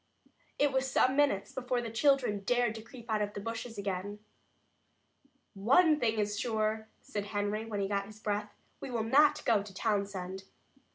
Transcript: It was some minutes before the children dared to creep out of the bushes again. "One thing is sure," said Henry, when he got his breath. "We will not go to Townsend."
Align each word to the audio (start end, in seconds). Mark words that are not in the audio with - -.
It 0.57 0.71
was 0.71 0.89
some 0.89 1.15
minutes 1.15 1.53
before 1.53 1.79
the 1.79 1.91
children 1.91 2.39
dared 2.39 2.73
to 2.73 2.81
creep 2.81 3.07
out 3.07 3.21
of 3.21 3.35
the 3.35 3.39
bushes 3.39 3.77
again. 3.77 4.17
"One 5.53 5.99
thing 5.99 6.17
is 6.17 6.39
sure," 6.39 6.87
said 7.01 7.25
Henry, 7.25 7.65
when 7.65 7.81
he 7.81 7.87
got 7.87 8.07
his 8.07 8.19
breath. 8.19 8.51
"We 8.79 8.89
will 8.89 9.03
not 9.03 9.45
go 9.45 9.61
to 9.61 9.73
Townsend." 9.75 10.45